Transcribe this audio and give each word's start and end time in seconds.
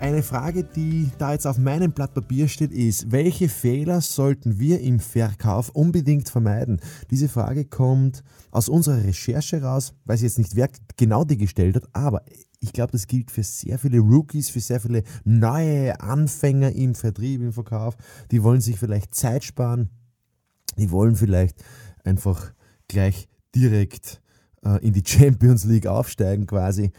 eine 0.00 0.22
Frage, 0.22 0.64
die 0.64 1.10
da 1.18 1.32
jetzt 1.32 1.46
auf 1.46 1.58
meinem 1.58 1.92
Blatt 1.92 2.14
Papier 2.14 2.48
steht, 2.48 2.72
ist, 2.72 3.12
welche 3.12 3.48
Fehler 3.48 4.00
sollten 4.00 4.58
wir 4.58 4.80
im 4.80 4.98
Verkauf 4.98 5.68
unbedingt 5.70 6.28
vermeiden? 6.28 6.80
Diese 7.10 7.28
Frage 7.28 7.66
kommt 7.66 8.24
aus 8.50 8.68
unserer 8.68 9.04
Recherche 9.04 9.62
raus, 9.62 9.92
weiß 10.06 10.22
jetzt 10.22 10.38
nicht, 10.38 10.56
wer 10.56 10.70
genau 10.96 11.24
die 11.24 11.36
gestellt 11.36 11.76
hat, 11.76 11.88
aber 11.92 12.24
ich 12.60 12.72
glaube, 12.72 12.92
das 12.92 13.06
gilt 13.06 13.30
für 13.30 13.42
sehr 13.42 13.78
viele 13.78 13.98
Rookies, 13.98 14.50
für 14.50 14.60
sehr 14.60 14.80
viele 14.80 15.02
neue 15.24 16.00
Anfänger 16.00 16.72
im 16.72 16.94
Vertrieb, 16.94 17.40
im 17.40 17.52
Verkauf. 17.52 17.96
Die 18.30 18.42
wollen 18.42 18.60
sich 18.60 18.78
vielleicht 18.78 19.14
Zeit 19.14 19.44
sparen, 19.44 19.90
die 20.78 20.90
wollen 20.90 21.16
vielleicht 21.16 21.62
einfach 22.04 22.52
gleich 22.88 23.28
direkt 23.54 24.22
äh, 24.64 24.84
in 24.84 24.92
die 24.94 25.02
Champions 25.04 25.64
League 25.64 25.86
aufsteigen 25.86 26.46
quasi. 26.46 26.90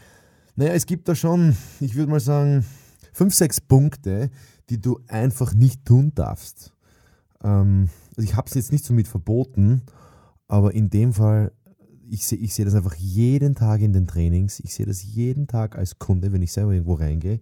Naja, 0.54 0.72
es 0.72 0.86
gibt 0.86 1.08
da 1.08 1.14
schon, 1.14 1.56
ich 1.80 1.94
würde 1.94 2.10
mal 2.10 2.20
sagen, 2.20 2.64
fünf, 3.12 3.34
sechs 3.34 3.60
Punkte, 3.60 4.30
die 4.70 4.80
du 4.80 5.00
einfach 5.08 5.54
nicht 5.54 5.84
tun 5.84 6.12
darfst. 6.14 6.72
Ähm, 7.42 7.88
also 8.16 8.22
ich 8.22 8.36
habe 8.36 8.48
es 8.48 8.54
jetzt 8.54 8.72
nicht 8.72 8.84
so 8.84 8.94
mit 8.94 9.08
verboten, 9.08 9.82
aber 10.48 10.74
in 10.74 10.90
dem 10.90 11.12
Fall, 11.12 11.52
ich 12.08 12.26
sehe 12.26 12.38
ich 12.38 12.54
seh 12.54 12.64
das 12.64 12.74
einfach 12.74 12.94
jeden 12.94 13.54
Tag 13.54 13.80
in 13.80 13.92
den 13.92 14.06
Trainings, 14.06 14.60
ich 14.60 14.74
sehe 14.74 14.86
das 14.86 15.02
jeden 15.02 15.46
Tag 15.46 15.76
als 15.76 15.98
Kunde, 15.98 16.32
wenn 16.32 16.42
ich 16.42 16.52
selber 16.52 16.72
irgendwo 16.72 16.94
reingehe. 16.94 17.40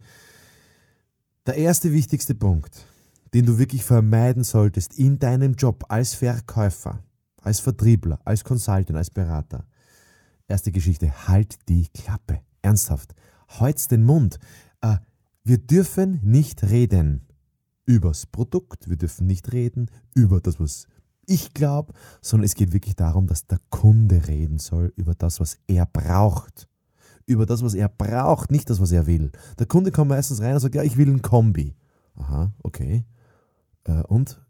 Der 1.47 1.57
erste 1.57 1.93
wichtigste 1.93 2.35
Punkt, 2.35 2.87
den 3.35 3.47
du 3.47 3.59
wirklich 3.59 3.85
vermeiden 3.85 4.45
solltest 4.45 4.99
in 4.99 5.19
deinem 5.19 5.55
Job 5.55 5.85
als 5.89 6.15
Verkäufer, 6.15 7.03
als 7.43 7.61
Vertriebler, 7.61 8.21
als 8.25 8.45
Consultant, 8.45 8.97
als 8.97 9.11
Berater. 9.11 9.67
Erste 10.47 10.73
Geschichte, 10.73 11.29
halt 11.29 11.59
die 11.69 11.87
Klappe. 11.95 12.41
Ernsthaft. 12.63 13.15
Halt's 13.49 13.89
den 13.89 14.05
Mund. 14.05 14.39
Äh, 14.81 14.97
wir 15.45 15.59
dürfen 15.59 16.21
nicht 16.23 16.71
reden 16.71 17.27
übers 17.87 18.27
Produkt, 18.27 18.89
wir 18.89 18.97
dürfen 18.97 19.27
nicht 19.27 19.53
reden 19.53 19.91
über 20.15 20.41
das, 20.41 20.61
was 20.61 20.87
ich 21.27 21.55
glaube, 21.55 21.93
sondern 22.21 22.45
es 22.45 22.55
geht 22.55 22.73
wirklich 22.73 22.97
darum, 22.97 23.27
dass 23.27 23.47
der 23.47 23.61
Kunde 23.71 24.27
reden 24.27 24.59
soll 24.59 24.93
über 24.97 25.15
das, 25.15 25.41
was 25.41 25.59
er 25.67 25.87
braucht. 25.87 26.69
Über 27.27 27.47
das, 27.47 27.63
was 27.63 27.75
er 27.75 27.89
braucht, 27.89 28.51
nicht 28.51 28.69
das, 28.69 28.81
was 28.81 28.91
er 28.91 29.07
will. 29.07 29.31
Der 29.59 29.67
Kunde 29.67 29.93
kommt 29.93 30.09
meistens 30.09 30.41
rein 30.41 30.55
und 30.55 30.61
sagt, 30.61 30.75
ja, 30.75 30.83
ich 30.83 30.97
will 30.97 31.09
ein 31.09 31.23
Kombi. 31.23 31.77
Aha, 32.17 32.53
okay. 32.63 33.05
Äh, 33.85 34.03
und 34.05 34.45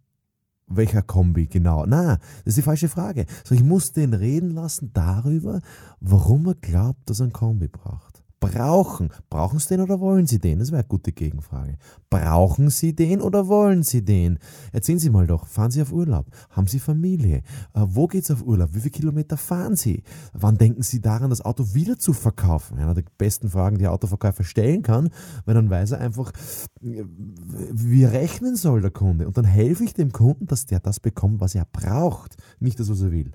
welcher 0.67 1.03
Kombi 1.03 1.47
genau? 1.47 1.85
Na, 1.85 2.17
das 2.17 2.47
ist 2.47 2.59
die 2.59 2.63
falsche 2.63 2.89
Frage. 2.89 3.27
So, 3.45 3.55
ich 3.55 3.63
muss 3.63 3.93
den 3.93 4.15
reden 4.15 4.53
lassen 4.53 4.93
darüber, 4.95 5.61
warum 6.01 6.47
er 6.47 6.55
glaubt, 6.55 7.11
dass 7.11 7.21
er 7.21 7.27
ein 7.27 7.33
Kombi 7.33 7.69
braucht 7.69 8.20
brauchen. 8.41 9.11
Brauchen 9.29 9.59
Sie 9.59 9.69
den 9.69 9.83
oder 9.83 10.01
wollen 10.01 10.27
Sie 10.27 10.39
den? 10.39 10.59
Das 10.59 10.71
wäre 10.71 10.81
eine 10.81 10.89
gute 10.89 11.13
Gegenfrage. 11.13 11.77
Brauchen 12.09 12.71
Sie 12.71 12.95
den 12.95 13.21
oder 13.21 13.47
wollen 13.49 13.83
Sie 13.83 14.03
den? 14.03 14.39
Erzählen 14.73 14.99
Sie 14.99 15.11
mal 15.11 15.27
doch, 15.27 15.47
fahren 15.47 15.71
Sie 15.71 15.83
auf 15.83 15.93
Urlaub? 15.93 16.27
Haben 16.49 16.67
Sie 16.67 16.81
Familie? 16.81 17.43
Äh, 17.75 17.85
wo 17.85 18.09
es 18.13 18.31
auf 18.31 18.43
Urlaub? 18.43 18.71
Wie 18.73 18.81
viele 18.81 18.91
Kilometer 18.91 19.37
fahren 19.37 19.77
Sie? 19.77 20.03
Wann 20.33 20.57
denken 20.57 20.83
Sie 20.83 21.01
daran, 21.01 21.31
das 21.31 21.45
Auto 21.45 21.75
wieder 21.75 21.99
zu 21.99 22.13
verkaufen? 22.15 22.79
Eine 22.79 22.95
der 22.95 23.05
besten 23.19 23.51
Fragen, 23.51 23.79
die 23.79 23.87
ein 23.87 23.93
Autoverkäufer 23.93 24.43
stellen 24.43 24.83
kann, 24.83 25.11
weil 25.45 25.55
dann 25.55 25.69
weiß 25.69 25.93
er 25.93 26.01
einfach, 26.01 26.33
wie 26.81 28.05
rechnen 28.05 28.57
soll 28.57 28.81
der 28.81 28.91
Kunde. 28.91 29.27
Und 29.27 29.37
dann 29.37 29.45
helfe 29.45 29.85
ich 29.85 29.93
dem 29.93 30.13
Kunden, 30.13 30.47
dass 30.47 30.65
der 30.65 30.81
das 30.81 30.99
bekommt, 30.99 31.41
was 31.41 31.55
er 31.55 31.67
braucht, 31.71 32.37
nicht 32.59 32.81
das, 32.81 32.91
was 32.91 33.03
er 33.03 33.13
will. 33.13 33.33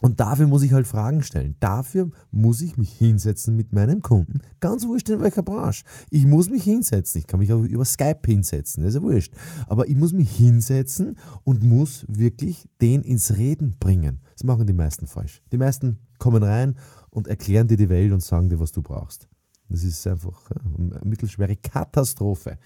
Und 0.00 0.20
dafür 0.20 0.46
muss 0.46 0.62
ich 0.62 0.72
halt 0.72 0.86
Fragen 0.86 1.22
stellen. 1.22 1.56
Dafür 1.58 2.10
muss 2.30 2.60
ich 2.60 2.76
mich 2.76 2.92
hinsetzen 2.92 3.56
mit 3.56 3.72
meinem 3.72 4.00
Kunden. 4.00 4.40
Ganz 4.60 4.86
wurscht 4.86 5.08
in 5.08 5.20
welcher 5.20 5.42
Branche. 5.42 5.84
Ich 6.10 6.24
muss 6.24 6.50
mich 6.50 6.62
hinsetzen. 6.62 7.20
Ich 7.20 7.26
kann 7.26 7.40
mich 7.40 7.52
auch 7.52 7.62
über 7.62 7.84
Skype 7.84 8.20
hinsetzen. 8.24 8.84
Das 8.84 8.94
ist 8.94 9.00
ja 9.00 9.02
wurscht. 9.02 9.34
Aber 9.66 9.88
ich 9.88 9.96
muss 9.96 10.12
mich 10.12 10.30
hinsetzen 10.30 11.18
und 11.42 11.64
muss 11.64 12.06
wirklich 12.08 12.68
den 12.80 13.02
ins 13.02 13.36
Reden 13.36 13.76
bringen. 13.80 14.20
Das 14.34 14.44
machen 14.44 14.66
die 14.66 14.72
meisten 14.72 15.08
falsch. 15.08 15.42
Die 15.50 15.58
meisten 15.58 15.98
kommen 16.18 16.44
rein 16.44 16.76
und 17.10 17.26
erklären 17.26 17.66
dir 17.66 17.76
die 17.76 17.88
Welt 17.88 18.12
und 18.12 18.22
sagen 18.22 18.48
dir, 18.48 18.60
was 18.60 18.70
du 18.70 18.82
brauchst. 18.82 19.28
Das 19.68 19.82
ist 19.82 20.06
einfach 20.06 20.50
eine 20.78 21.00
mittelschwere 21.04 21.56
Katastrophe. 21.56 22.58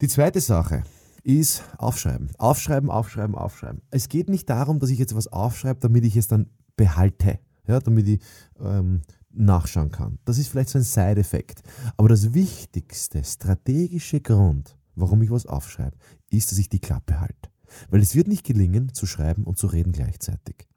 Die 0.00 0.08
zweite 0.08 0.40
Sache 0.40 0.82
ist 1.24 1.64
aufschreiben. 1.78 2.30
Aufschreiben, 2.38 2.90
aufschreiben, 2.90 3.34
aufschreiben. 3.34 3.82
Es 3.90 4.08
geht 4.08 4.28
nicht 4.28 4.48
darum, 4.48 4.78
dass 4.78 4.90
ich 4.90 4.98
jetzt 4.98 5.16
was 5.16 5.26
aufschreibe, 5.26 5.80
damit 5.80 6.04
ich 6.04 6.16
es 6.16 6.28
dann 6.28 6.50
behalte, 6.76 7.40
ja, 7.66 7.80
damit 7.80 8.06
ich 8.06 8.20
ähm, 8.60 9.00
nachschauen 9.30 9.90
kann. 9.90 10.18
Das 10.24 10.38
ist 10.38 10.48
vielleicht 10.48 10.68
so 10.68 10.78
ein 10.78 10.84
Side-Effekt. 10.84 11.62
Aber 11.96 12.08
das 12.08 12.34
wichtigste 12.34 13.24
strategische 13.24 14.20
Grund, 14.20 14.76
warum 14.94 15.22
ich 15.22 15.30
was 15.30 15.46
aufschreibe, 15.46 15.96
ist, 16.30 16.50
dass 16.50 16.58
ich 16.58 16.68
die 16.68 16.80
Klappe 16.80 17.20
halte. 17.20 17.50
Weil 17.90 18.02
es 18.02 18.14
wird 18.14 18.28
nicht 18.28 18.44
gelingen, 18.44 18.92
zu 18.92 19.06
schreiben 19.06 19.44
und 19.44 19.58
zu 19.58 19.66
reden 19.66 19.92
gleichzeitig. 19.92 20.68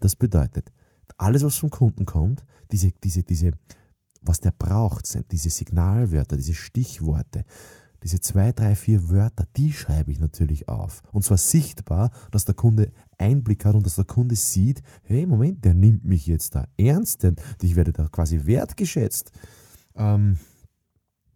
Das 0.00 0.16
bedeutet, 0.16 0.72
alles, 1.18 1.44
was 1.44 1.56
vom 1.56 1.70
Kunden 1.70 2.06
kommt, 2.06 2.44
diese, 2.70 2.92
diese, 3.04 3.22
diese, 3.22 3.50
was 4.22 4.40
der 4.40 4.52
braucht, 4.52 5.06
sind 5.06 5.30
diese 5.32 5.50
Signalwörter, 5.50 6.36
diese 6.36 6.54
Stichworte, 6.54 7.44
diese 8.02 8.20
zwei, 8.20 8.52
drei, 8.52 8.74
vier 8.74 9.08
Wörter, 9.10 9.46
die 9.56 9.72
schreibe 9.72 10.10
ich 10.10 10.18
natürlich 10.18 10.68
auf. 10.68 11.02
Und 11.12 11.24
zwar 11.24 11.38
sichtbar, 11.38 12.10
dass 12.30 12.44
der 12.44 12.54
Kunde 12.54 12.92
Einblick 13.18 13.64
hat 13.64 13.74
und 13.74 13.86
dass 13.86 13.96
der 13.96 14.04
Kunde 14.04 14.36
sieht, 14.36 14.82
hey, 15.02 15.26
Moment, 15.26 15.64
der 15.64 15.74
nimmt 15.74 16.04
mich 16.04 16.26
jetzt 16.26 16.54
da 16.54 16.66
ernst, 16.76 17.22
denn 17.22 17.36
ich 17.60 17.76
werde 17.76 17.92
da 17.92 18.08
quasi 18.08 18.44
wertgeschätzt. 18.44 19.30
Ähm, 19.94 20.38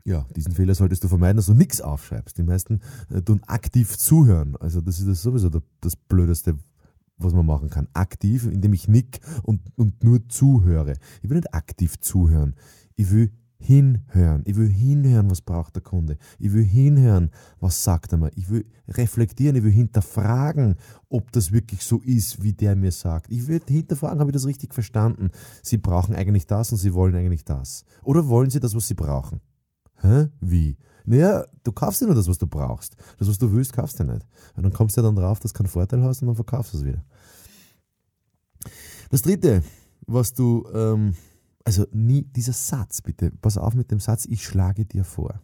ja, 0.04 0.24
diesen 0.36 0.52
Fehler 0.52 0.74
solltest 0.74 1.02
du 1.02 1.08
vermeiden, 1.08 1.36
dass 1.36 1.46
du 1.46 1.54
nichts 1.54 1.80
aufschreibst. 1.80 2.38
Die 2.38 2.44
meisten 2.44 2.80
äh, 3.10 3.22
tun 3.22 3.42
aktiv 3.46 3.98
zuhören. 3.98 4.56
Also 4.56 4.80
das 4.80 5.00
ist 5.00 5.08
das 5.08 5.22
sowieso 5.22 5.50
das 5.80 5.96
Blödeste, 5.96 6.56
was 7.18 7.32
man 7.32 7.44
machen 7.44 7.70
kann. 7.70 7.88
Aktiv, 7.92 8.46
indem 8.46 8.72
ich 8.72 8.86
nick 8.86 9.20
und, 9.42 9.60
und 9.76 10.04
nur 10.04 10.28
zuhöre. 10.28 10.94
Ich 11.22 11.28
will 11.28 11.38
nicht 11.38 11.54
aktiv 11.54 11.98
zuhören. 11.98 12.54
Ich 12.94 13.10
will 13.10 13.32
hinhören. 13.58 14.42
Ich 14.44 14.56
will 14.56 14.70
hinhören, 14.70 15.30
was 15.30 15.40
braucht 15.40 15.74
der 15.76 15.82
Kunde. 15.82 16.18
Ich 16.38 16.52
will 16.52 16.64
hinhören, 16.64 17.30
was 17.60 17.82
sagt 17.82 18.12
er 18.12 18.18
mir. 18.18 18.30
Ich 18.36 18.50
will 18.50 18.66
reflektieren, 18.88 19.56
ich 19.56 19.64
will 19.64 19.72
hinterfragen, 19.72 20.76
ob 21.08 21.32
das 21.32 21.52
wirklich 21.52 21.82
so 21.82 22.00
ist, 22.00 22.42
wie 22.42 22.52
der 22.52 22.76
mir 22.76 22.92
sagt. 22.92 23.30
Ich 23.30 23.46
will 23.46 23.60
hinterfragen, 23.66 24.20
habe 24.20 24.30
ich 24.30 24.34
das 24.34 24.46
richtig 24.46 24.74
verstanden? 24.74 25.30
Sie 25.62 25.78
brauchen 25.78 26.14
eigentlich 26.14 26.46
das 26.46 26.72
und 26.72 26.78
sie 26.78 26.94
wollen 26.94 27.14
eigentlich 27.14 27.44
das. 27.44 27.84
Oder 28.02 28.28
wollen 28.28 28.50
sie 28.50 28.60
das, 28.60 28.74
was 28.74 28.88
sie 28.88 28.94
brauchen? 28.94 29.40
Hä? 30.00 30.28
Wie? 30.40 30.76
Naja, 31.04 31.44
du 31.62 31.72
kaufst 31.72 32.00
ja 32.00 32.06
nur 32.06 32.16
das, 32.16 32.28
was 32.28 32.38
du 32.38 32.46
brauchst. 32.46 32.96
Das, 33.18 33.28
was 33.28 33.38
du 33.38 33.50
willst, 33.52 33.72
kaufst 33.72 33.98
du 34.00 34.04
nicht. 34.04 34.26
Und 34.56 34.64
dann 34.64 34.72
kommst 34.72 34.96
du 34.96 35.00
ja 35.00 35.06
dann 35.06 35.16
drauf, 35.16 35.40
dass 35.40 35.52
du 35.52 35.58
keinen 35.58 35.68
Vorteil 35.68 36.02
hast 36.02 36.20
und 36.20 36.26
dann 36.26 36.36
verkaufst 36.36 36.74
du 36.74 36.78
es 36.78 36.84
wieder. 36.84 37.04
Das 39.10 39.22
dritte, 39.22 39.62
was 40.06 40.34
du 40.34 40.66
ähm, 40.74 41.14
also 41.66 41.84
nie 41.90 42.22
dieser 42.22 42.52
Satz, 42.52 43.02
bitte, 43.02 43.32
pass 43.32 43.58
auf 43.58 43.74
mit 43.74 43.90
dem 43.90 43.98
Satz, 43.98 44.24
ich 44.24 44.44
schlage 44.44 44.86
dir 44.86 45.02
vor. 45.02 45.40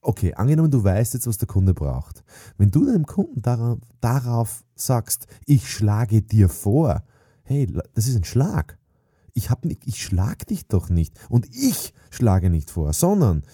Okay, 0.00 0.34
angenommen, 0.34 0.72
du 0.72 0.82
weißt 0.82 1.14
jetzt, 1.14 1.28
was 1.28 1.38
der 1.38 1.46
Kunde 1.46 1.72
braucht. 1.72 2.24
Wenn 2.56 2.72
du 2.72 2.84
deinem 2.84 3.06
Kunden 3.06 3.40
darauf, 3.40 3.78
darauf 4.00 4.64
sagst, 4.74 5.28
ich 5.46 5.70
schlage 5.70 6.22
dir 6.22 6.48
vor, 6.48 7.04
hey, 7.44 7.72
das 7.94 8.08
ist 8.08 8.16
ein 8.16 8.24
Schlag. 8.24 8.76
Ich, 9.34 9.50
hab 9.50 9.64
nicht, 9.64 9.86
ich 9.86 10.02
schlag 10.02 10.44
dich 10.48 10.66
doch 10.66 10.90
nicht 10.90 11.16
und 11.28 11.46
ich 11.54 11.94
schlage 12.10 12.50
nicht 12.50 12.68
vor, 12.68 12.92
sondern 12.92 13.44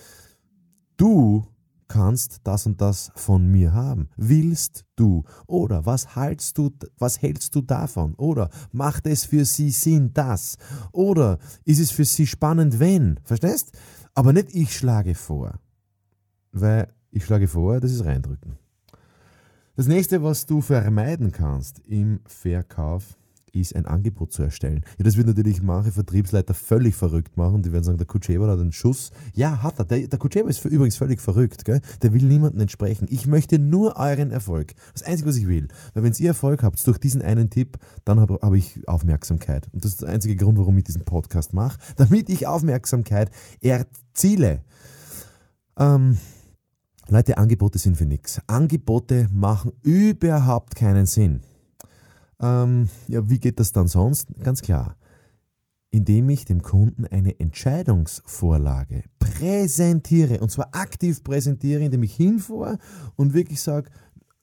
du 0.96 1.46
kannst 1.88 2.40
das 2.44 2.66
und 2.66 2.80
das 2.80 3.12
von 3.14 3.46
mir 3.46 3.72
haben. 3.72 4.08
Willst 4.16 4.84
du? 4.96 5.24
Oder 5.46 5.86
was 5.86 6.16
hältst 6.16 6.58
du, 6.58 6.70
was 6.98 7.20
hältst 7.20 7.54
du 7.54 7.60
davon? 7.60 8.14
Oder 8.14 8.50
macht 8.72 9.06
es 9.06 9.24
für 9.24 9.44
sie 9.44 9.70
Sinn, 9.70 10.12
das? 10.12 10.56
Oder 10.92 11.38
ist 11.64 11.80
es 11.80 11.90
für 11.90 12.04
sie 12.04 12.26
spannend, 12.26 12.78
wenn? 12.78 13.20
Verstehst? 13.24 13.72
Aber 14.14 14.32
nicht 14.32 14.54
ich 14.54 14.76
schlage 14.76 15.14
vor. 15.14 15.58
Weil 16.52 16.92
ich 17.10 17.24
schlage 17.24 17.48
vor, 17.48 17.80
das 17.80 17.92
ist 17.92 18.04
reindrücken. 18.04 18.58
Das 19.76 19.86
nächste, 19.86 20.22
was 20.22 20.46
du 20.46 20.60
vermeiden 20.60 21.32
kannst 21.32 21.80
im 21.80 22.20
Verkauf, 22.26 23.16
ist, 23.54 23.74
ein 23.76 23.86
Angebot 23.86 24.32
zu 24.32 24.42
erstellen. 24.42 24.84
Ja, 24.98 25.04
das 25.04 25.16
wird 25.16 25.26
natürlich 25.26 25.62
manche 25.62 25.92
Vertriebsleiter 25.92 26.54
völlig 26.54 26.94
verrückt 26.94 27.36
machen. 27.36 27.62
Die 27.62 27.72
werden 27.72 27.84
sagen, 27.84 27.98
der 27.98 28.06
Kutscheber 28.06 28.48
hat 28.48 28.58
einen 28.58 28.72
Schuss. 28.72 29.10
Ja, 29.34 29.62
hat 29.62 29.78
er. 29.78 29.84
Der, 29.84 30.06
der 30.06 30.18
Kutscheber 30.18 30.48
ist 30.48 30.64
übrigens 30.64 30.96
völlig 30.96 31.20
verrückt. 31.20 31.64
Gell? 31.64 31.80
Der 32.02 32.12
will 32.12 32.22
niemandem 32.22 32.60
entsprechen. 32.60 33.06
Ich 33.10 33.26
möchte 33.26 33.58
nur 33.58 33.96
euren 33.96 34.30
Erfolg. 34.30 34.74
Das 34.92 35.02
Einzige, 35.02 35.28
was 35.28 35.36
ich 35.36 35.48
will. 35.48 35.68
Weil 35.94 36.02
wenn 36.02 36.12
ihr 36.18 36.28
Erfolg 36.28 36.62
habt 36.62 36.84
durch 36.86 36.98
diesen 36.98 37.22
einen 37.22 37.50
Tipp, 37.50 37.78
dann 38.04 38.20
habe 38.20 38.38
hab 38.40 38.54
ich 38.54 38.86
Aufmerksamkeit. 38.88 39.68
Und 39.72 39.84
das 39.84 39.92
ist 39.92 40.02
der 40.02 40.08
einzige 40.08 40.36
Grund, 40.36 40.58
warum 40.58 40.76
ich 40.78 40.84
diesen 40.84 41.04
Podcast 41.04 41.52
mache. 41.52 41.78
Damit 41.96 42.28
ich 42.28 42.46
Aufmerksamkeit 42.46 43.30
erziele. 43.60 44.62
Ähm, 45.78 46.18
Leute, 47.08 47.36
Angebote 47.36 47.78
sind 47.78 47.96
für 47.96 48.06
nichts. 48.06 48.40
Angebote 48.46 49.28
machen 49.32 49.72
überhaupt 49.82 50.74
keinen 50.74 51.06
Sinn. 51.06 51.40
Ähm, 52.40 52.88
ja, 53.08 53.28
wie 53.28 53.38
geht 53.38 53.60
das 53.60 53.72
dann 53.72 53.88
sonst? 53.88 54.28
Ganz 54.42 54.62
klar. 54.62 54.96
Indem 55.90 56.28
ich 56.28 56.44
dem 56.44 56.62
Kunden 56.62 57.06
eine 57.06 57.38
Entscheidungsvorlage 57.38 59.04
präsentiere, 59.18 60.40
und 60.40 60.50
zwar 60.50 60.74
aktiv 60.74 61.22
präsentiere, 61.22 61.84
indem 61.84 62.02
ich 62.02 62.14
hinfahre 62.14 62.78
und 63.16 63.34
wirklich 63.34 63.60
sage, 63.60 63.90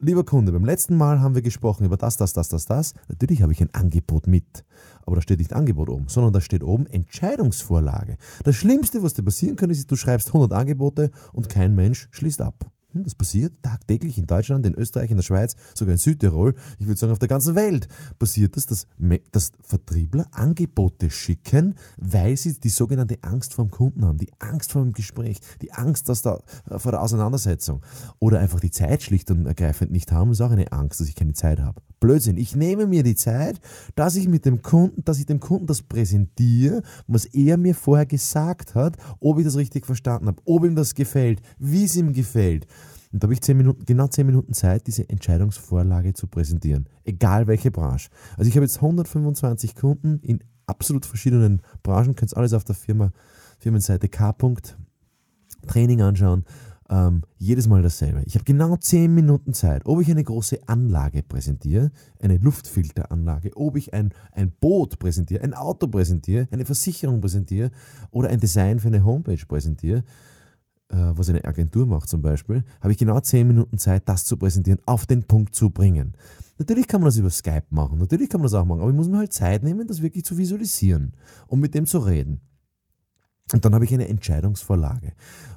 lieber 0.02 0.24
Kunde, 0.24 0.52
beim 0.52 0.66
letzten 0.66 0.98
Mal 0.98 1.20
haben 1.22 1.36
wir 1.36 1.42
gesprochen 1.42 1.86
über 1.86 1.98
das, 1.98 2.18
das, 2.18 2.34
das, 2.34 2.50
das, 2.50 2.66
das. 2.66 2.94
Natürlich 3.08 3.42
habe 3.42 3.54
ich 3.54 3.62
ein 3.62 3.74
Angebot 3.74 4.28
mit. 4.28 4.66
Aber 5.06 5.16
da 5.16 5.22
steht 5.22 5.40
nicht 5.40 5.54
Angebot 5.54 5.90
oben, 5.90 6.08
sondern 6.08 6.34
da 6.34 6.42
steht 6.42 6.64
oben 6.64 6.88
Entscheidungsvorlage. 6.88 8.18
Das 8.44 8.56
Schlimmste, 8.56 9.04
was 9.04 9.14
dir 9.14 9.24
passieren 9.24 9.56
kann, 9.56 9.70
ist, 9.70 9.90
du 9.90 9.96
schreibst 9.96 10.28
100 10.28 10.54
Angebote 10.54 11.12
und 11.34 11.50
kein 11.50 11.76
Mensch 11.76 12.08
schließt 12.12 12.42
ab. 12.42 12.72
Hm, 12.94 13.04
das 13.04 13.16
passiert 13.16 13.54
tagtäglich 13.62 14.18
in 14.18 14.28
Deutschland, 14.28 14.66
in 14.66 14.76
Österreich, 14.76 15.12
in 15.12 15.18
der 15.18 15.24
Schweiz, 15.24 15.56
sogar 15.74 15.94
in 15.94 15.98
Südtirol, 15.98 16.56
ich 16.80 16.88
würde 16.88 17.00
sagen 17.00 17.12
auf 17.12 17.20
der 17.20 17.28
ganzen 17.28 17.56
Welt, 17.56 17.88
passiert 18.20 18.58
das, 18.58 18.66
dass, 18.66 18.88
dass 19.32 19.52
Vertriebler 19.62 20.28
Angebote 20.32 21.10
schicken, 21.10 21.76
weil 21.98 22.38
sie 22.38 22.60
die 22.60 22.70
sogenannte 22.70 23.18
Angst 23.22 23.54
vor 23.54 23.66
dem 23.66 23.72
Kunden 23.72 24.06
haben, 24.06 24.18
die 24.18 24.32
Angst 24.40 24.72
vor 24.72 24.82
dem 24.82 24.94
Gespräch, 24.94 25.40
die 25.62 25.72
Angst 25.72 26.10
dass 26.10 26.22
da, 26.22 26.42
äh, 26.70 26.80
vor 26.80 26.92
der 26.92 27.02
Auseinandersetzung 27.02 27.82
oder 28.20 28.40
einfach 28.40 28.60
die 28.60 28.72
Zeit 28.72 29.04
schlicht 29.04 29.32
und 29.32 29.46
ergreifend 29.46 29.92
nicht 29.92 30.12
haben, 30.12 30.32
ist 30.32 30.42
auch 30.42 30.52
eine 30.52 30.72
Angst, 30.72 31.00
dass 31.00 31.08
ich 31.08 31.16
keine 31.16 31.34
Zeit 31.34 31.60
habe. 31.60 31.82
Blödsinn. 32.02 32.38
Ich 32.38 32.56
nehme 32.56 32.88
mir 32.88 33.04
die 33.04 33.16
Zeit, 33.16 33.62
dass 33.96 34.16
ich 34.16 34.28
mit 34.28 34.46
dem 34.46 34.64
Kunden, 34.64 35.04
dass 35.06 35.20
ich 35.20 35.28
dem 35.28 35.40
Kunden 35.40 35.68
das 35.68 35.84
präsentiere, 35.84 36.82
was 37.08 37.26
er 37.26 37.58
mir 37.58 37.76
vorher 37.76 38.08
gesagt 38.08 38.76
hat, 38.76 38.98
ob 39.20 39.38
ich 39.38 39.46
das 39.46 39.56
richtig 39.56 39.86
verstanden 39.86 40.28
habe, 40.28 40.42
ob 40.46 40.66
ihm 40.66 40.76
das 40.76 40.96
gefällt, 40.96 41.42
wie 41.60 41.86
es 41.86 41.96
ihm 41.96 42.12
gefällt. 42.12 42.66
Und 43.12 43.22
da 43.22 43.26
habe 43.26 43.34
ich 43.34 43.42
zehn 43.42 43.58
Minuten, 43.58 43.86
genau 43.86 44.08
zehn 44.08 44.26
Minuten 44.26 44.54
Zeit, 44.54 44.88
diese 44.88 45.08
Entscheidungsvorlage 45.10 46.14
zu 46.14 46.28
präsentieren. 46.28 46.88
Egal 47.04 47.48
welche 47.48 47.72
Branche. 47.72 48.10
Also 48.38 48.48
ich 48.48 48.56
habe 48.56 48.66
jetzt 48.66 48.78
125 48.78 49.76
Kunden 49.76 50.20
in 50.20 50.40
absolut 50.66 51.06
verschiedenen 51.06 51.62
Branchen. 51.84 52.16
Könnt 52.16 52.36
alles 52.38 52.54
auf 52.54 52.64
der 52.64 52.76
Firma, 52.76 53.12
Firmenseite 53.60 54.08
K. 54.08 54.36
Training 55.68 56.02
anschauen. 56.02 56.46
Ähm, 56.90 57.22
jedes 57.38 57.68
Mal 57.68 57.82
dasselbe. 57.82 58.22
Ich 58.26 58.36
habe 58.36 58.44
genau 58.44 58.76
zehn 58.76 59.14
Minuten 59.14 59.54
Zeit, 59.54 59.86
ob 59.86 60.02
ich 60.02 60.12
eine 60.12 60.24
große 60.24 60.60
Anlage 60.68 61.24
präsentiere, 61.24 61.92
eine 62.20 62.38
Luftfilteranlage, 62.38 63.52
ob 63.56 63.78
ich 63.78 63.94
ein, 63.94 64.14
ein 64.34 64.52
Boot 64.52 65.00
präsentiere, 65.00 65.42
ein 65.42 65.54
Auto 65.54 65.88
präsentiere, 65.88 66.50
eine 66.52 66.66
Versicherung 66.66 67.22
präsentiere 67.22 67.72
oder 68.12 68.28
ein 68.28 68.42
Design 68.42 68.80
für 68.80 68.90
eine 68.90 69.06
Homepage 69.06 69.46
präsentiere 69.48 70.04
was 70.92 71.30
eine 71.30 71.46
Agentur 71.46 71.86
macht 71.86 72.10
zum 72.10 72.22
Beispiel, 72.22 72.64
habe 72.82 72.92
ich 72.92 72.98
genau 72.98 73.20
zehn 73.20 73.48
Minuten 73.48 73.78
Zeit, 73.78 74.08
das 74.08 74.26
zu 74.26 74.38
präsentieren, 74.38 74.80
auf 74.86 75.06
den 75.06 75.24
Punkt 75.24 75.56
zu 75.56 75.70
bringen. 75.70 76.14
Natürlich 76.58 76.88
kann 76.88 77.02
man 77.02 77.08
das 77.08 77.18
über 77.18 77.30
Skype 77.30 77.66
machen, 77.70 77.98
natürlich 77.98 78.30
kann 78.30 78.42
man 78.42 78.46
das 78.46 78.54
auch 78.54 78.66
machen, 78.66 78.82
aber 78.82 78.90
ich 78.90 78.96
muss 78.96 79.08
mir 79.08 79.18
halt 79.18 79.34
Zeit 79.34 79.64
nehmen, 79.64 79.88
das 79.88 80.02
wirklich 80.02 80.26
zu 80.26 80.38
visualisieren 80.38 81.14
und 81.48 81.60
mit 81.60 81.74
dem 81.74 81.86
zu 81.86 82.00
reden. 82.00 82.42
Und 83.54 83.66
dann 83.66 83.74
habe 83.74 83.86
ich 83.86 83.94
eine 83.94 84.08
Entscheidungsvorlage, 84.08 85.14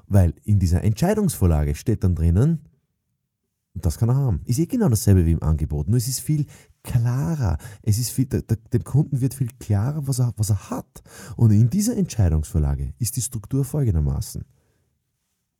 weil 0.06 0.34
in 0.44 0.58
dieser 0.58 0.82
Entscheidungsvorlage 0.82 1.74
steht 1.74 2.04
dann 2.04 2.14
drinnen, 2.14 2.60
das 3.74 3.98
kann 3.98 4.08
er 4.08 4.14
haben. 4.14 4.40
Ist 4.44 4.60
eh 4.60 4.66
genau 4.66 4.88
dasselbe 4.88 5.26
wie 5.26 5.32
im 5.32 5.42
Angebot, 5.42 5.88
nur 5.88 5.98
es 5.98 6.06
ist 6.06 6.20
viel 6.20 6.46
klarer. 6.84 7.58
Es 7.82 7.98
ist 7.98 8.10
viel, 8.10 8.26
der, 8.26 8.42
der, 8.42 8.58
dem 8.72 8.84
Kunden 8.84 9.20
wird 9.20 9.34
viel 9.34 9.48
klarer, 9.58 10.06
was 10.06 10.20
er, 10.20 10.32
was 10.36 10.50
er 10.50 10.70
hat. 10.70 11.02
Und 11.36 11.50
in 11.50 11.70
dieser 11.70 11.96
Entscheidungsvorlage 11.96 12.94
ist 12.98 13.16
die 13.16 13.22
Struktur 13.22 13.64
folgendermaßen. 13.64 14.44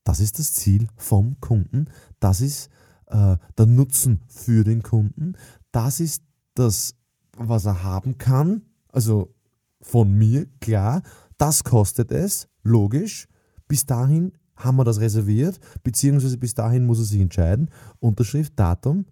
Das 0.05 0.21
ist 0.21 0.39
das 0.39 0.53
Ziel 0.53 0.89
vom 0.97 1.41
Kunden. 1.41 1.87
Das 2.21 2.41
ist 2.41 2.71
äh, 3.07 3.37
der 3.59 3.67
Nutzen 3.67 4.21
für 4.29 4.65
den 4.65 4.83
Kunden. 4.83 5.35
Das 5.73 6.01
ist 6.01 6.23
das, 6.55 6.95
was 7.37 7.65
er 7.65 7.83
haben 7.83 8.19
kann. 8.19 8.63
Also 8.93 9.35
von 9.81 10.13
mir, 10.13 10.47
klar. 10.61 11.03
Das 11.39 11.65
kostet 11.65 12.13
es, 12.13 12.49
logisch. 12.63 13.27
Bis 13.67 13.87
dahin 13.87 14.33
haben 14.57 14.77
wir 14.77 14.85
das 14.85 15.01
reserviert, 15.01 15.59
beziehungsweise 15.83 16.39
bis 16.39 16.55
dahin 16.55 16.87
muss 16.87 16.99
er 16.99 17.05
sich 17.05 17.21
entscheiden. 17.21 17.71
Unterschrift, 17.99 18.53
Datum 18.57 19.07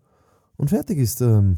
und 0.56 0.68
fertig 0.68 0.98
ist 0.98 1.20
ähm, 1.20 1.56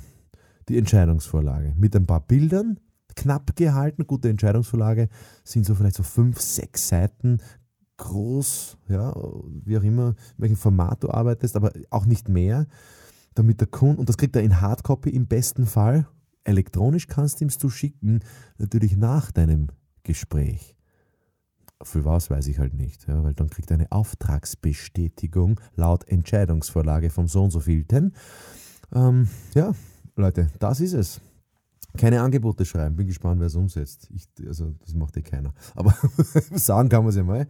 die 0.68 0.78
Entscheidungsvorlage. 0.78 1.74
Mit 1.76 1.94
ein 1.94 2.06
paar 2.06 2.20
Bildern, 2.26 2.80
knapp 3.14 3.54
gehalten, 3.56 4.06
gute 4.06 4.30
Entscheidungsvorlage, 4.30 5.08
sind 5.44 5.66
so 5.66 5.74
vielleicht 5.74 5.96
so 5.96 6.02
fünf, 6.02 6.40
sechs 6.40 6.88
Seiten, 6.88 7.38
groß, 7.96 8.76
ja, 8.88 9.14
wie 9.64 9.78
auch 9.78 9.82
immer, 9.82 10.08
in 10.08 10.42
welchem 10.42 10.56
Format 10.56 11.02
du 11.02 11.10
arbeitest, 11.10 11.56
aber 11.56 11.72
auch 11.90 12.06
nicht 12.06 12.28
mehr, 12.28 12.66
damit 13.34 13.60
der 13.60 13.68
Kunde, 13.68 13.98
und 14.00 14.08
das 14.08 14.16
kriegt 14.16 14.36
er 14.36 14.42
in 14.42 14.60
Hardcopy 14.60 15.10
im 15.10 15.26
besten 15.26 15.66
Fall, 15.66 16.06
elektronisch 16.44 17.06
kannst 17.06 17.40
du 17.40 17.46
ihm 17.46 17.50
zu 17.50 17.70
schicken, 17.70 18.20
natürlich 18.58 18.96
nach 18.96 19.30
deinem 19.30 19.68
Gespräch. 20.02 20.76
Für 21.82 22.04
was 22.04 22.30
weiß 22.30 22.46
ich 22.46 22.58
halt 22.58 22.74
nicht, 22.74 23.06
ja, 23.08 23.22
weil 23.22 23.34
dann 23.34 23.50
kriegt 23.50 23.70
er 23.70 23.74
eine 23.74 23.92
Auftragsbestätigung 23.92 25.60
laut 25.74 26.08
Entscheidungsvorlage 26.08 27.10
vom 27.10 27.28
so 27.28 27.44
und 27.44 27.50
so 27.50 27.60
vielten. 27.60 28.14
Ähm, 28.94 29.28
ja, 29.54 29.72
Leute, 30.16 30.48
das 30.58 30.80
ist 30.80 30.94
es. 30.94 31.20
Keine 31.96 32.20
Angebote 32.22 32.64
schreiben, 32.64 32.96
bin 32.96 33.06
gespannt, 33.06 33.38
wer 33.40 33.46
es 33.46 33.54
umsetzt. 33.54 34.08
Ich, 34.12 34.28
also, 34.46 34.74
das 34.84 34.94
macht 34.94 35.16
eh 35.16 35.22
keiner. 35.22 35.54
Aber 35.76 35.96
sagen 36.52 36.88
kann 36.88 37.02
man 37.02 37.10
es 37.10 37.16
ja 37.16 37.22
mal. 37.22 37.46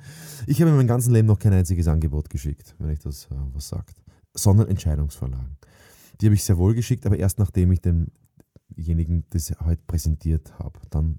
Ich 0.46 0.61
habe 0.61 0.70
in 0.70 0.76
meinem 0.76 0.87
ganzen 0.87 1.12
Leben 1.14 1.29
noch 1.29 1.38
kein 1.38 1.55
einziges 1.55 1.88
Angebot 1.88 2.29
geschickt, 2.29 2.75
wenn 2.79 2.91
ich 2.91 2.99
das 2.99 3.25
äh, 3.26 3.37
was 3.55 3.69
sagt. 3.69 4.02
Sondern 4.35 4.69
Entscheidungsvorlagen. 4.69 5.56
Die 6.20 6.26
habe 6.26 6.35
ich 6.35 6.44
sehr 6.44 6.58
wohl 6.58 6.75
geschickt, 6.75 7.06
aber 7.06 7.19
erst 7.19 7.38
nachdem 7.38 7.73
ich 7.73 7.81
demjenigen 7.81 9.25
das 9.31 9.55
heute 9.61 9.82
präsentiert 9.87 10.58
habe. 10.58 10.79
Dann 10.90 11.19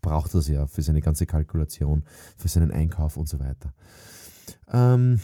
braucht 0.00 0.34
er 0.34 0.40
es 0.40 0.48
ja 0.48 0.66
für 0.66 0.82
seine 0.82 1.00
ganze 1.00 1.26
Kalkulation, 1.26 2.04
für 2.36 2.48
seinen 2.48 2.70
Einkauf 2.70 3.16
und 3.16 3.28
so 3.28 3.40
weiter. 3.40 3.74
Ähm, 4.72 5.20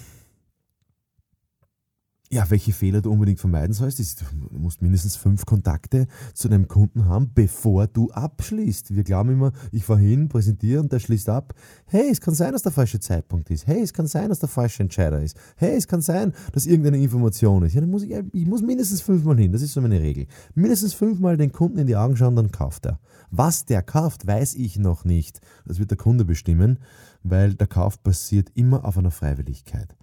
ja, 2.33 2.49
welche 2.49 2.73
Fehler 2.73 3.03
du 3.03 3.11
unbedingt 3.11 3.41
vermeiden 3.41 3.73
sollst, 3.73 3.99
ist, 3.99 4.25
du 4.53 4.57
musst 4.57 4.83
mindestens 4.83 5.17
fünf 5.17 5.45
Kontakte 5.47 6.07
zu 6.33 6.49
deinem 6.49 6.69
Kunden 6.69 7.07
haben, 7.07 7.33
bevor 7.35 7.89
du 7.89 8.09
abschließt. 8.13 8.95
Wir 8.95 9.03
glauben 9.03 9.33
immer, 9.33 9.51
ich 9.73 9.85
fahre 9.85 9.99
hin, 9.99 10.29
präsentiere 10.29 10.81
und 10.81 10.93
der 10.93 11.01
schließt 11.01 11.29
ab. 11.29 11.55
Hey, 11.87 12.09
es 12.09 12.21
kann 12.21 12.35
sein, 12.35 12.53
dass 12.53 12.63
der 12.63 12.71
falsche 12.71 13.01
Zeitpunkt 13.01 13.51
ist. 13.51 13.67
Hey, 13.67 13.83
es 13.83 13.93
kann 13.93 14.07
sein, 14.07 14.29
dass 14.29 14.39
der 14.39 14.49
falsche 14.49 14.85
Entscheider 14.85 15.21
ist. 15.21 15.37
Hey, 15.57 15.77
es 15.77 15.89
kann 15.89 16.03
sein, 16.03 16.33
dass 16.53 16.67
irgendeine 16.67 16.99
Information 16.99 17.65
ist. 17.65 17.75
Ja, 17.75 17.81
dann 17.81 17.91
muss 17.91 18.05
ich, 18.05 18.13
ich 18.33 18.47
muss 18.47 18.63
mindestens 18.63 19.01
fünfmal 19.01 19.37
hin. 19.37 19.51
Das 19.51 19.63
ist 19.63 19.73
so 19.73 19.81
meine 19.81 20.01
Regel. 20.01 20.29
Mindestens 20.55 20.95
fünfmal 20.95 21.37
den 21.37 21.51
Kunden 21.51 21.79
in 21.79 21.89
die 21.89 21.97
Augen 21.97 22.17
schauen, 22.17 22.37
dann 22.37 22.53
kauft 22.53 22.87
er. 22.87 23.01
Was 23.33 23.65
der 23.65 23.83
kauft, 23.83 24.29
weiß 24.29 24.55
ich 24.55 24.79
noch 24.79 25.05
nicht. 25.05 25.41
Das 25.67 25.81
wird 25.81 25.91
der 25.91 25.99
Kunde 25.99 26.25
bestimmen, 26.25 26.79
weil 27.25 27.55
der 27.55 27.67
Kauf 27.67 28.01
passiert 28.05 28.51
immer 28.55 28.85
auf 28.85 28.97
einer 28.97 29.11
Freiwilligkeit. 29.11 29.97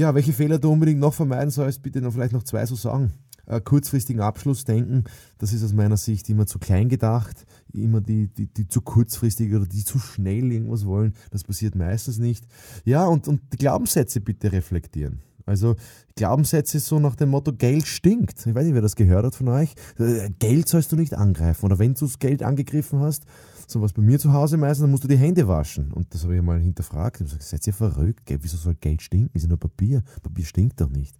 Ja, 0.00 0.14
welche 0.14 0.32
Fehler 0.32 0.58
du 0.58 0.72
unbedingt 0.72 0.98
noch 0.98 1.12
vermeiden 1.12 1.50
sollst, 1.50 1.82
bitte 1.82 2.00
noch 2.00 2.14
vielleicht 2.14 2.32
noch 2.32 2.42
zwei 2.42 2.64
so 2.64 2.74
sagen. 2.74 3.12
Äh, 3.44 3.60
kurzfristigen 3.60 4.22
Abschluss 4.22 4.64
denken, 4.64 5.04
das 5.36 5.52
ist 5.52 5.62
aus 5.62 5.74
meiner 5.74 5.98
Sicht 5.98 6.26
immer 6.30 6.46
zu 6.46 6.58
klein 6.58 6.88
gedacht, 6.88 7.44
immer 7.74 8.00
die, 8.00 8.28
die, 8.28 8.46
die 8.46 8.66
zu 8.66 8.80
kurzfristig 8.80 9.54
oder 9.54 9.66
die 9.66 9.84
zu 9.84 9.98
schnell 9.98 10.50
irgendwas 10.50 10.86
wollen, 10.86 11.12
das 11.32 11.44
passiert 11.44 11.74
meistens 11.74 12.16
nicht. 12.16 12.46
Ja, 12.86 13.04
und, 13.04 13.28
und 13.28 13.42
die 13.52 13.58
Glaubenssätze 13.58 14.22
bitte 14.22 14.52
reflektieren. 14.52 15.20
Also 15.44 15.76
Glaubenssätze 16.16 16.80
so 16.80 16.98
nach 16.98 17.16
dem 17.16 17.28
Motto, 17.28 17.52
Geld 17.52 17.86
stinkt. 17.86 18.46
Ich 18.46 18.54
weiß 18.54 18.64
nicht, 18.64 18.74
wer 18.74 18.80
das 18.80 18.96
gehört 18.96 19.26
hat 19.26 19.34
von 19.34 19.48
euch. 19.48 19.74
Äh, 19.98 20.30
Geld 20.38 20.66
sollst 20.66 20.92
du 20.92 20.96
nicht 20.96 21.12
angreifen. 21.12 21.66
Oder 21.66 21.78
wenn 21.78 21.92
du 21.92 22.06
das 22.06 22.18
Geld 22.18 22.42
angegriffen 22.42 23.00
hast, 23.00 23.24
so 23.70 23.80
was 23.80 23.92
bei 23.92 24.02
mir 24.02 24.18
zu 24.18 24.32
Hause 24.32 24.56
meistens, 24.56 24.82
dann 24.82 24.90
musst 24.90 25.04
du 25.04 25.08
die 25.08 25.16
Hände 25.16 25.46
waschen. 25.46 25.92
Und 25.92 26.12
das 26.14 26.24
habe 26.24 26.36
ich 26.36 26.42
mal 26.42 26.60
hinterfragt. 26.60 27.16
Ich 27.16 27.20
habe 27.20 27.38
gesagt, 27.38 27.42
seid 27.42 27.66
ihr 27.66 27.72
verrückt? 27.72 28.22
Wieso 28.40 28.56
soll 28.56 28.74
Geld 28.74 29.02
stinken? 29.02 29.30
Ist 29.34 29.42
ja 29.42 29.48
nur 29.48 29.58
Papier. 29.58 30.02
Papier 30.22 30.44
stinkt 30.44 30.80
doch 30.80 30.90
nicht. 30.90 31.16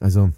Also, 0.00 0.30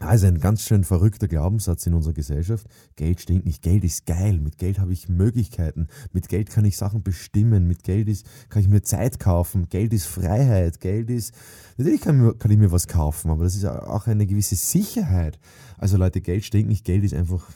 also 0.00 0.26
ein 0.26 0.40
ganz 0.40 0.62
schön 0.62 0.84
verrückter 0.84 1.28
Glaubenssatz 1.28 1.86
in 1.86 1.92
unserer 1.92 2.14
Gesellschaft. 2.14 2.66
Geld 2.96 3.20
stinkt 3.20 3.44
nicht. 3.44 3.62
Geld 3.62 3.84
ist 3.84 4.06
geil. 4.06 4.38
Mit 4.38 4.56
Geld 4.56 4.78
habe 4.78 4.92
ich 4.92 5.08
Möglichkeiten. 5.08 5.88
Mit 6.12 6.28
Geld 6.28 6.48
kann 6.48 6.64
ich 6.64 6.76
Sachen 6.76 7.02
bestimmen. 7.02 7.66
Mit 7.66 7.82
Geld 7.82 8.08
ist, 8.08 8.26
kann 8.48 8.62
ich 8.62 8.68
mir 8.68 8.82
Zeit 8.82 9.18
kaufen. 9.20 9.68
Geld 9.68 9.92
ist 9.92 10.06
Freiheit. 10.06 10.80
Geld 10.80 11.10
ist, 11.10 11.34
natürlich 11.76 12.00
kann, 12.00 12.38
kann 12.38 12.50
ich 12.50 12.58
mir 12.58 12.72
was 12.72 12.88
kaufen, 12.88 13.30
aber 13.30 13.44
das 13.44 13.54
ist 13.54 13.66
auch 13.66 14.06
eine 14.06 14.26
gewisse 14.26 14.56
Sicherheit. 14.56 15.38
Also 15.76 15.98
Leute, 15.98 16.22
Geld 16.22 16.44
stinkt 16.44 16.68
nicht. 16.68 16.84
Geld 16.84 17.04
ist 17.04 17.14
einfach, 17.14 17.50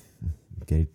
Geld 0.66 0.90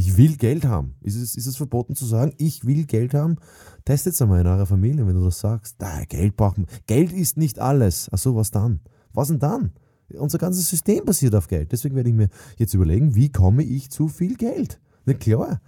Ich 0.00 0.16
will 0.16 0.38
Geld 0.38 0.64
haben. 0.64 0.94
Ist 1.02 1.16
es, 1.16 1.36
ist 1.36 1.44
es 1.44 1.58
verboten 1.58 1.94
zu 1.94 2.06
sagen, 2.06 2.32
ich 2.38 2.64
will 2.64 2.86
Geld 2.86 3.12
haben? 3.12 3.36
Testet 3.84 4.14
es 4.14 4.22
einmal 4.22 4.40
in 4.40 4.46
eurer 4.46 4.64
Familie, 4.64 5.06
wenn 5.06 5.14
du 5.14 5.22
das 5.22 5.40
sagst. 5.40 5.76
Da, 5.76 6.04
Geld 6.06 6.38
braucht 6.38 6.56
man. 6.56 6.68
Geld 6.86 7.12
ist 7.12 7.36
nicht 7.36 7.58
alles. 7.58 8.08
Ach 8.10 8.16
so, 8.16 8.34
was 8.34 8.50
dann? 8.50 8.80
Was 9.12 9.28
denn 9.28 9.40
dann? 9.40 9.72
Unser 10.14 10.38
ganzes 10.38 10.70
System 10.70 11.04
basiert 11.04 11.34
auf 11.34 11.48
Geld. 11.48 11.70
Deswegen 11.72 11.96
werde 11.96 12.08
ich 12.08 12.14
mir 12.14 12.30
jetzt 12.56 12.72
überlegen, 12.72 13.14
wie 13.14 13.30
komme 13.30 13.62
ich 13.62 13.90
zu 13.90 14.08
viel 14.08 14.36
Geld? 14.36 14.80
Na 15.04 15.12
klar. 15.12 15.60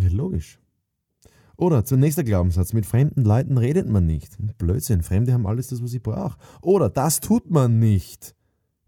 Ja, 0.00 0.08
logisch. 0.08 0.58
Oder 1.58 1.84
zum 1.84 2.00
nächsten 2.00 2.24
Glaubenssatz, 2.24 2.72
mit 2.72 2.86
fremden 2.86 3.24
Leuten 3.24 3.58
redet 3.58 3.86
man 3.86 4.06
nicht. 4.06 4.38
Blödsinn, 4.56 5.02
Fremde 5.02 5.34
haben 5.34 5.46
alles 5.46 5.66
das, 5.68 5.82
was 5.82 5.92
ich 5.92 6.02
brauche. 6.02 6.38
Oder 6.62 6.88
das 6.88 7.20
tut 7.20 7.50
man 7.50 7.78
nicht. 7.78 8.34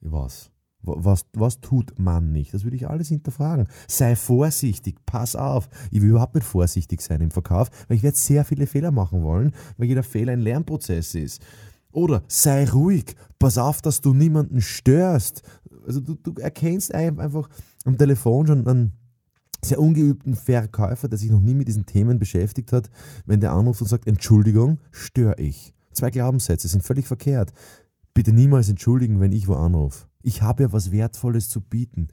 Was? 0.01 0.51
Was, 0.87 1.27
was 1.33 1.61
tut 1.61 1.99
man 1.99 2.33
nicht? 2.33 2.55
Das 2.55 2.65
würde 2.65 2.77
ich 2.77 2.89
alles 2.89 3.09
hinterfragen. 3.09 3.67
Sei 3.89 4.17
vorsichtig, 4.17 4.97
pass 5.05 5.37
auf. 5.37 5.69
Ich 5.91 6.01
will 6.01 6.11
überhaupt 6.11 6.35
nicht 6.35 6.47
vorsichtig 6.47 7.01
sein 7.01 7.21
im 7.21 7.31
Verkauf, 7.31 7.71
weil 7.89 7.97
ich 7.97 8.03
werde 8.03 8.17
sehr 8.17 8.45
viele 8.45 8.67
Fehler 8.67 8.91
machen 8.91 9.23
wollen, 9.23 9.53
weil 9.77 9.89
jeder 9.89 10.03
Fehler 10.03 10.33
ein 10.33 10.41
Lernprozess 10.41 11.15
ist. 11.15 11.43
Oder 11.93 12.23
sei 12.29 12.69
ruhig, 12.69 13.17
pass 13.39 13.59
auf, 13.59 13.81
dass 13.81 14.01
du 14.01 14.13
niemanden 14.13 14.61
störst. 14.61 15.43
Also 15.87 16.01
du, 16.01 16.15
du 16.15 16.35
erkennst 16.41 16.95
einfach 16.95 17.49
am 17.85 17.97
Telefon 17.97 18.47
schon 18.47 18.67
einen 18.67 18.93
sehr 19.65 19.81
ungeübten 19.81 20.35
Verkäufer, 20.35 21.09
der 21.09 21.19
sich 21.19 21.31
noch 21.31 21.41
nie 21.41 21.55
mit 21.55 21.69
diesen 21.69 21.87
Themen 21.87 22.19
beschäftigt 22.19 22.73
hat, 22.73 22.91
wenn 23.25 23.41
der 23.41 23.53
anruft 23.53 23.81
und 23.81 23.89
sagt, 23.89 24.07
Entschuldigung, 24.07 24.79
störe 24.91 25.41
ich. 25.41 25.75
Zwei 25.93 26.11
Glaubenssätze 26.11 26.69
sind 26.69 26.83
völlig 26.83 27.07
verkehrt. 27.07 27.53
Bitte 28.13 28.33
niemals 28.33 28.69
entschuldigen, 28.69 29.21
wenn 29.21 29.33
ich 29.33 29.49
wo 29.49 29.55
anrufe. 29.55 30.07
Ich 30.27 30.43
habe 30.43 30.65
ja 30.65 30.73
was 30.73 30.91
Wertvolles 30.91 31.49
zu 31.49 31.61
bieten. 31.61 32.09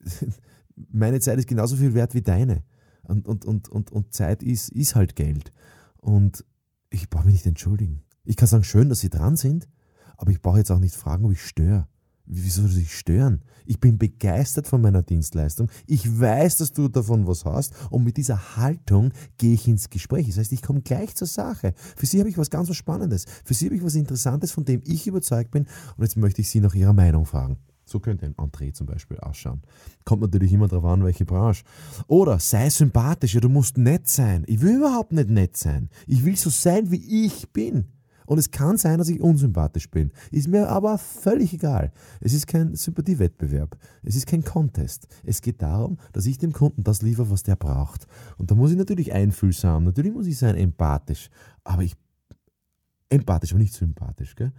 Meine 0.76 1.18
Zeit 1.18 1.36
ist 1.40 1.48
genauso 1.48 1.74
viel 1.74 1.94
wert 1.94 2.14
wie 2.14 2.22
deine. 2.22 2.62
Und, 3.02 3.26
und, 3.26 3.44
und, 3.44 3.68
und, 3.68 3.90
und 3.90 4.14
Zeit 4.14 4.44
ist, 4.44 4.68
ist 4.68 4.94
halt 4.94 5.16
Geld. 5.16 5.50
Und 5.96 6.44
ich 6.90 7.10
brauche 7.10 7.24
mich 7.26 7.34
nicht 7.34 7.46
entschuldigen. 7.46 8.04
Ich 8.24 8.36
kann 8.36 8.46
sagen, 8.46 8.62
schön, 8.62 8.88
dass 8.88 9.00
Sie 9.00 9.10
dran 9.10 9.36
sind, 9.36 9.68
aber 10.16 10.30
ich 10.30 10.40
brauche 10.40 10.58
jetzt 10.58 10.70
auch 10.70 10.78
nicht 10.78 10.94
fragen, 10.94 11.24
ob 11.24 11.32
ich 11.32 11.44
störe. 11.44 11.88
Wieso 12.26 12.66
soll 12.66 12.82
ich 12.82 12.96
stören? 12.96 13.42
Ich 13.66 13.80
bin 13.80 13.98
begeistert 13.98 14.66
von 14.66 14.80
meiner 14.80 15.02
Dienstleistung. 15.02 15.70
Ich 15.86 16.20
weiß, 16.20 16.58
dass 16.58 16.72
du 16.72 16.88
davon 16.88 17.26
was 17.26 17.44
hast. 17.44 17.72
Und 17.90 18.04
mit 18.04 18.16
dieser 18.16 18.56
Haltung 18.56 19.12
gehe 19.38 19.54
ich 19.54 19.68
ins 19.68 19.90
Gespräch. 19.90 20.26
Das 20.28 20.38
heißt, 20.38 20.52
ich 20.52 20.62
komme 20.62 20.82
gleich 20.82 21.14
zur 21.14 21.26
Sache. 21.26 21.74
Für 21.96 22.06
Sie 22.06 22.18
habe 22.18 22.28
ich 22.28 22.38
was 22.38 22.50
ganz 22.50 22.68
was 22.68 22.76
Spannendes. 22.76 23.26
Für 23.44 23.54
Sie 23.54 23.66
habe 23.66 23.76
ich 23.76 23.84
was 23.84 23.94
Interessantes, 23.94 24.52
von 24.52 24.64
dem 24.64 24.82
ich 24.84 25.06
überzeugt 25.06 25.50
bin. 25.52 25.66
Und 25.96 26.04
jetzt 26.04 26.16
möchte 26.16 26.40
ich 26.40 26.50
Sie 26.50 26.60
nach 26.60 26.74
Ihrer 26.74 26.92
Meinung 26.92 27.26
fragen. 27.26 27.58
So 27.84 28.00
könnte 28.00 28.26
ein 28.26 28.34
Entree 28.36 28.72
zum 28.72 28.88
Beispiel 28.88 29.18
ausschauen. 29.18 29.62
Kommt 30.04 30.22
natürlich 30.22 30.52
immer 30.52 30.66
darauf 30.66 30.86
an, 30.86 31.04
welche 31.04 31.24
Branche. 31.24 31.62
Oder 32.08 32.40
sei 32.40 32.68
sympathisch, 32.68 33.34
ja, 33.34 33.40
du 33.40 33.48
musst 33.48 33.78
nett 33.78 34.08
sein. 34.08 34.42
Ich 34.48 34.60
will 34.60 34.78
überhaupt 34.78 35.12
nicht 35.12 35.30
nett 35.30 35.56
sein. 35.56 35.88
Ich 36.08 36.24
will 36.24 36.36
so 36.36 36.50
sein, 36.50 36.90
wie 36.90 37.26
ich 37.26 37.52
bin. 37.52 37.86
Und 38.26 38.38
es 38.38 38.50
kann 38.50 38.76
sein, 38.76 38.98
dass 38.98 39.08
ich 39.08 39.20
unsympathisch 39.20 39.90
bin. 39.90 40.12
Ist 40.30 40.48
mir 40.48 40.68
aber 40.68 40.98
völlig 40.98 41.52
egal. 41.52 41.92
Es 42.20 42.32
ist 42.32 42.46
kein 42.46 42.74
Sympathiewettbewerb. 42.74 43.76
Es 44.02 44.16
ist 44.16 44.26
kein 44.26 44.44
Contest. 44.44 45.08
Es 45.24 45.40
geht 45.40 45.62
darum, 45.62 45.98
dass 46.12 46.26
ich 46.26 46.38
dem 46.38 46.52
Kunden 46.52 46.84
das 46.84 47.02
liefere, 47.02 47.30
was 47.30 47.42
der 47.42 47.56
braucht. 47.56 48.06
Und 48.38 48.50
da 48.50 48.54
muss 48.54 48.70
ich 48.70 48.76
natürlich 48.76 49.12
einfühlsam, 49.12 49.84
natürlich 49.84 50.12
muss 50.12 50.26
ich 50.26 50.38
sein 50.38 50.56
empathisch. 50.56 51.30
Aber 51.64 51.82
ich, 51.82 51.94
empathisch, 53.08 53.52
aber 53.52 53.60
nicht 53.60 53.74
sympathisch, 53.74 54.34
gell? 54.34 54.52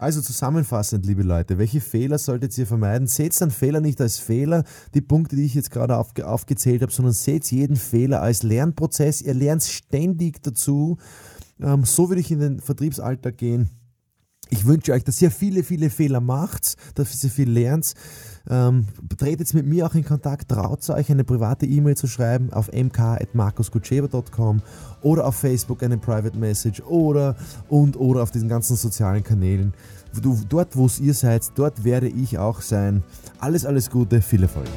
Also 0.00 0.20
zusammenfassend, 0.20 1.04
liebe 1.06 1.24
Leute, 1.24 1.58
welche 1.58 1.80
Fehler 1.80 2.18
solltet 2.18 2.56
ihr 2.56 2.68
vermeiden? 2.68 3.08
Seht 3.08 3.40
einen 3.42 3.50
Fehler 3.50 3.80
nicht 3.80 4.00
als 4.00 4.18
Fehler, 4.18 4.62
die 4.94 5.00
Punkte, 5.00 5.34
die 5.34 5.44
ich 5.44 5.54
jetzt 5.54 5.72
gerade 5.72 5.96
aufge 5.96 6.24
aufgezählt 6.24 6.82
habe, 6.82 6.92
sondern 6.92 7.14
seht 7.14 7.50
jeden 7.50 7.74
Fehler 7.74 8.22
als 8.22 8.44
Lernprozess. 8.44 9.22
Ihr 9.22 9.34
lernt 9.34 9.64
ständig 9.64 10.40
dazu 10.40 10.98
ähm, 11.62 11.84
so 11.84 12.08
würde 12.08 12.20
ich 12.20 12.30
in 12.30 12.40
den 12.40 12.60
Vertriebsalltag 12.60 13.36
gehen. 13.36 13.70
Ich 14.50 14.66
wünsche 14.66 14.92
euch, 14.92 15.04
dass 15.04 15.20
ihr 15.20 15.30
viele, 15.30 15.62
viele 15.62 15.90
Fehler 15.90 16.20
macht, 16.20 16.76
dass 16.94 17.22
ihr 17.22 17.30
viel 17.30 17.50
lernt. 17.50 17.92
Ähm, 18.48 18.86
tretet 19.18 19.52
mit 19.52 19.66
mir 19.66 19.86
auch 19.86 19.94
in 19.94 20.04
Kontakt, 20.04 20.48
traut 20.48 20.88
euch 20.88 21.10
eine 21.10 21.24
private 21.24 21.66
E-Mail 21.66 21.96
zu 21.96 22.06
schreiben 22.06 22.50
auf 22.52 22.70
mk.markuskutscheber.com 22.72 24.62
oder 25.02 25.26
auf 25.26 25.36
Facebook 25.36 25.82
eine 25.82 25.98
Private 25.98 26.38
Message 26.38 26.80
oder 26.80 27.36
und 27.68 27.98
oder 27.98 28.22
auf 28.22 28.30
diesen 28.30 28.48
ganzen 28.48 28.76
sozialen 28.76 29.22
Kanälen. 29.22 29.74
Du, 30.22 30.38
dort, 30.48 30.74
wo 30.76 30.88
ihr 31.00 31.12
seid, 31.12 31.42
dort 31.56 31.84
werde 31.84 32.08
ich 32.08 32.38
auch 32.38 32.62
sein. 32.62 33.02
Alles, 33.38 33.66
alles 33.66 33.90
Gute, 33.90 34.22
viel 34.22 34.42
Erfolg. 34.42 34.68